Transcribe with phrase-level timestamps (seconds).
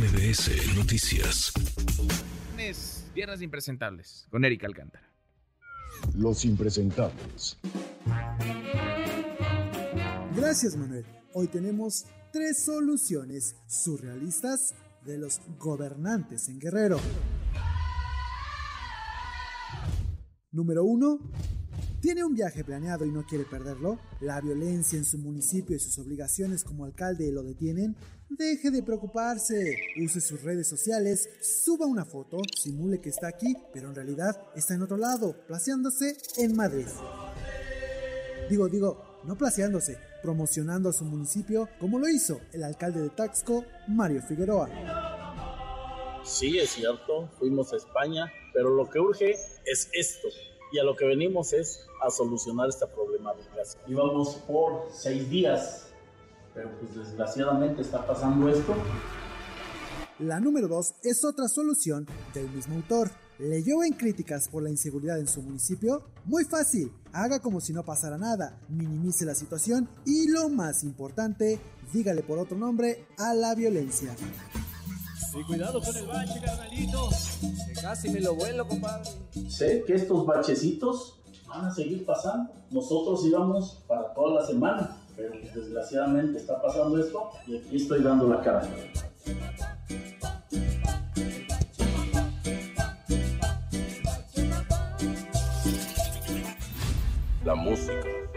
[0.00, 1.52] MBS Noticias.
[3.14, 5.06] Viernes Impresentables con Erika Alcántara.
[6.14, 7.58] Los impresentables.
[10.34, 11.04] Gracias, Manuel.
[11.34, 14.74] Hoy tenemos tres soluciones surrealistas
[15.04, 16.98] de los gobernantes en Guerrero.
[20.50, 21.18] Número 1.
[22.00, 23.98] ¿Tiene un viaje planeado y no quiere perderlo?
[24.20, 27.94] ¿La violencia en su municipio y sus obligaciones como alcalde lo detienen?
[28.30, 33.90] Deje de preocuparse, use sus redes sociales, suba una foto, simule que está aquí, pero
[33.90, 36.86] en realidad está en otro lado, placeándose en Madrid.
[38.48, 43.66] Digo, digo, no placeándose, promocionando a su municipio como lo hizo el alcalde de Taxco,
[43.88, 44.70] Mario Figueroa.
[46.24, 49.32] Sí, es cierto, fuimos a España, pero lo que urge
[49.66, 50.28] es esto,
[50.72, 53.62] y a lo que venimos es a solucionar esta problemática.
[53.86, 55.88] Íbamos por seis días,
[56.54, 58.74] pero pues desgraciadamente está pasando esto.
[60.18, 63.10] La número dos es otra solución del mismo autor.
[63.38, 66.04] ¿Leyó en críticas por la inseguridad en su municipio?
[66.26, 71.58] Muy fácil, haga como si no pasara nada, minimice la situación y lo más importante,
[71.90, 74.14] dígale por otro nombre a la violencia.
[75.32, 77.08] Y cuidado con el bache, carnalito.
[77.66, 79.10] Que casi me lo vuelo, compadre.
[79.48, 82.52] Sé que estos bachecitos van a seguir pasando.
[82.70, 88.28] Nosotros íbamos para toda la semana, pero desgraciadamente está pasando esto y aquí estoy dando
[88.28, 88.68] la cara.
[97.44, 98.29] La música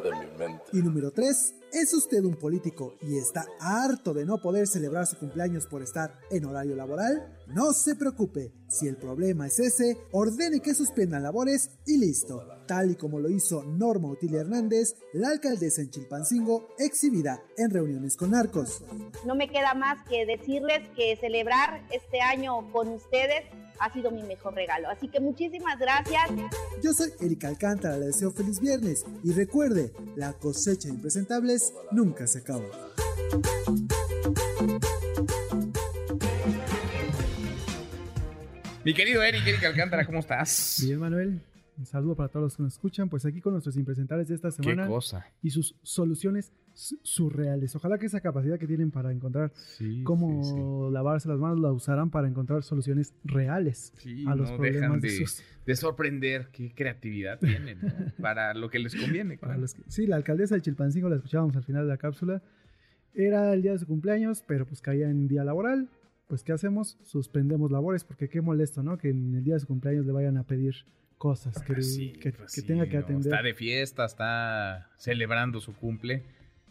[0.00, 0.64] de mi mente.
[0.72, 5.18] Y número 3, ¿es usted un político y está harto de no poder celebrar su
[5.18, 7.36] cumpleaños por estar en horario laboral?
[7.46, 12.90] No se preocupe, si el problema es ese, ordene que suspendan labores y listo, tal
[12.90, 18.30] y como lo hizo Norma Otilia Hernández, la alcaldesa en Chilpancingo, exhibida en reuniones con
[18.30, 18.82] narcos.
[19.26, 23.44] No me queda más que decirles que celebrar este año con ustedes
[23.78, 24.88] ha sido mi mejor regalo.
[24.88, 26.30] Así que muchísimas gracias.
[26.82, 32.26] Yo soy Erika Alcántara, le deseo feliz viernes y recuerde, la cosecha de impresentables nunca
[32.26, 32.64] se acaba.
[38.84, 40.78] Mi querido Eric, Erika Alcántara, ¿cómo estás?
[40.84, 41.40] Bien, Manuel.
[41.76, 43.08] Un saludo para todos los que nos escuchan.
[43.08, 44.84] Pues aquí con nuestros impresentables de esta semana.
[44.84, 45.26] Qué cosa.
[45.42, 47.74] Y sus soluciones surreales.
[47.76, 49.52] Ojalá que esa capacidad que tienen para encontrar
[50.02, 53.92] cómo lavarse las manos la usarán para encontrar soluciones reales
[54.26, 55.26] a los no problemas dejan de,
[55.66, 57.78] de, sorprender qué creatividad tienen
[58.20, 59.38] para lo que les conviene.
[59.38, 59.64] Claro.
[59.88, 62.42] sí, la alcaldesa de Chilpancingo la escuchábamos al final de la cápsula.
[63.14, 65.88] Era el día de su cumpleaños, pero pues caía en día laboral.
[66.26, 66.98] Pues, ¿qué hacemos?
[67.04, 68.98] Suspendemos labores, porque qué molesto, ¿no?
[68.98, 70.74] Que en el día de su cumpleaños le vayan a pedir
[71.16, 73.32] cosas que, Pues que, pues que tenga que no, atender.
[73.32, 76.24] Está de fiesta, está celebrando su cumple.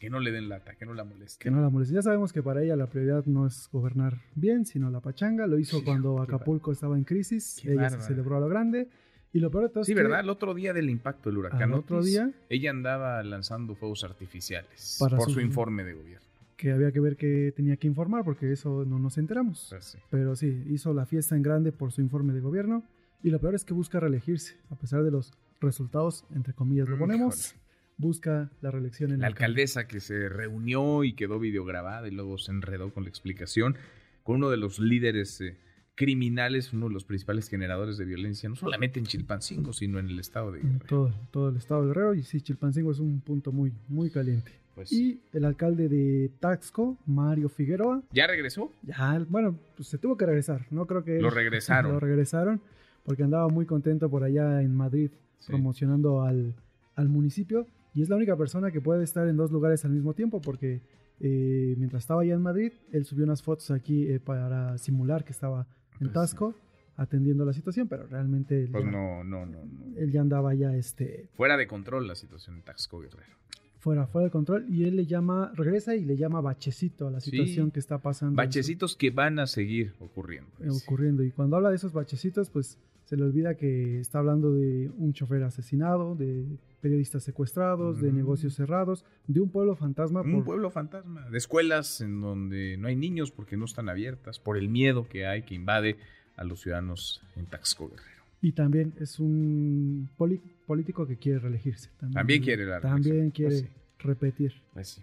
[0.03, 1.41] Que no le den lata, que no la moleste.
[1.41, 1.96] Que no la moleste.
[1.96, 5.47] Ya sabemos que para ella la prioridad no es gobernar bien, sino la pachanga.
[5.47, 7.59] Lo hizo Sí, cuando Acapulco estaba en crisis.
[7.62, 8.90] Qué ella se celebró a lo grande.
[9.31, 10.19] Y lo peor de todo Sí, es que ¿verdad?
[10.19, 14.97] El otro día del impacto del huracán Al otro día- ella andaba lanzando fuegos artificiales
[15.00, 16.28] Para por su- su informe de gobierno.
[16.58, 19.68] que había que ver que tenía que informar, porque eso no nos enteramos.
[19.69, 19.97] Pues sí.
[20.09, 22.84] Pero sí, hizo la fiesta en grande por su informe de gobierno.
[23.24, 25.31] Y lo peor es que busca reelegirse, a pesar de los
[25.62, 27.56] resultados, entre comillas lo ponemos.
[27.98, 32.52] Busca la reelección en La alcaldesa que se reunió y quedó videograbada y luego se
[32.52, 33.76] enredó con la explicación
[34.24, 35.58] con uno de los líderes eh,
[35.96, 40.20] criminales, uno de los principales generadores de violencia, no solamente en Chilpancingo, sino en el
[40.20, 40.86] estado de en Guerrero.
[40.88, 42.14] todo, todo el estado de Guerrero.
[42.16, 44.52] Y sí, Chilpancingo es un punto muy, muy caliente.
[44.75, 48.72] Pues, Y el alcalde de Taxco, Mario Figueroa, ¿Ya regresó?
[48.81, 50.66] ya, bueno, pues se tuvo que regresar.
[50.72, 51.22] No creo que...
[51.22, 51.92] Lo él- regresaron.
[51.92, 52.60] Lo regresaron
[53.06, 55.48] porque andaba muy contento por allá en Madrid Sí.
[55.52, 56.56] promocionando al,
[56.96, 57.68] al municipio.
[57.94, 60.81] Y es la única persona que puede estar en dos lugares al mismo tiempo porque
[61.20, 65.31] eh, mientras estaba allá en Madrid, él subió unas fotos aquí eh, para simular que
[65.31, 66.56] estaba en Pues Tasco
[66.96, 69.98] atendiendo la situación, pero realmente él, Pues ya, no, no, no, no.
[69.98, 73.36] él ya andaba ya este, Fuera de control la situación en Taxco Guerrero.
[73.80, 77.19] fuera, fuera de control y él le llama, regresa y le llama bachecito a la
[77.19, 77.31] Sí.
[77.31, 78.36] situación que está pasando.
[78.38, 80.50] Bachecitos que van a seguir ocurriendo.
[80.62, 81.22] eh, ocurriendo.
[81.24, 85.13] Y cuando habla de esos bachecitos, pues se le olvida que está hablando de un
[85.13, 86.45] chofer asesinado, de
[86.81, 88.15] periodistas secuestrados, de Mm.
[88.15, 90.21] negocios cerrados, de un pueblo fantasma.
[90.21, 94.39] Un por- pueblo fantasma, de escuelas en donde no hay niños porque no están abiertas,
[94.39, 95.97] por el miedo que hay que invade
[96.35, 98.23] a los ciudadanos en Taxco Guerrero.
[98.41, 101.89] Y también es un poli- político que quiere reelegirse.
[102.00, 103.67] También, También quiere la También quiere Pues sí.
[104.00, 104.53] repetir.
[104.73, 105.01] Pues sí.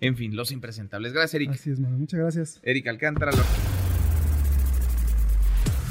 [0.00, 1.12] En fin, los impresentables.
[1.12, 1.50] Gracias, Eric.
[1.50, 1.98] Así es, mano.
[1.98, 2.60] Muchas gracias.
[2.62, 3.32] Eric Alcántara.
[3.32, 3.67] lo-